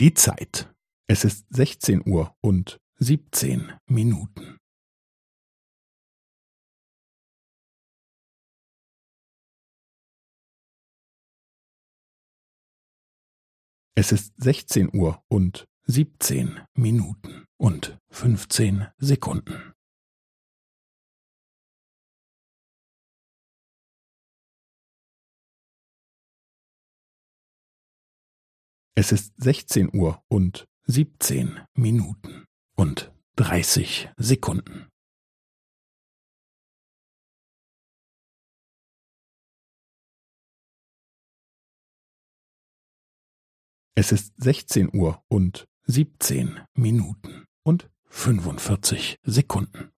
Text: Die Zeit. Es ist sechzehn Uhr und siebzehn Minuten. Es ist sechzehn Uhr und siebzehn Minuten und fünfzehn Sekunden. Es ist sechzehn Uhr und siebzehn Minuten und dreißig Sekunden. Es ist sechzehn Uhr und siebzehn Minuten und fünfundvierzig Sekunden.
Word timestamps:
Die 0.00 0.14
Zeit. 0.14 0.72
Es 1.08 1.24
ist 1.24 1.46
sechzehn 1.50 2.08
Uhr 2.08 2.32
und 2.40 2.78
siebzehn 3.00 3.72
Minuten. 3.86 4.58
Es 13.96 14.12
ist 14.12 14.34
sechzehn 14.36 14.88
Uhr 14.94 15.20
und 15.26 15.64
siebzehn 15.82 16.60
Minuten 16.74 17.46
und 17.56 17.98
fünfzehn 18.08 18.86
Sekunden. 18.98 19.72
Es 29.00 29.12
ist 29.12 29.32
sechzehn 29.36 29.94
Uhr 29.94 30.24
und 30.26 30.66
siebzehn 30.82 31.64
Minuten 31.74 32.46
und 32.74 33.12
dreißig 33.36 34.08
Sekunden. 34.16 34.88
Es 43.94 44.10
ist 44.10 44.32
sechzehn 44.36 44.92
Uhr 44.92 45.22
und 45.28 45.68
siebzehn 45.84 46.58
Minuten 46.74 47.44
und 47.62 47.88
fünfundvierzig 48.08 49.20
Sekunden. 49.22 49.92